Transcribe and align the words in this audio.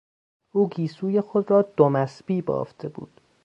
او 0.51 0.69
گیسوی 0.69 1.21
خود 1.21 1.51
را 1.51 1.61
دم 1.61 1.95
اسبی 1.95 2.41
بافته 2.41 2.89
بود. 2.89 3.21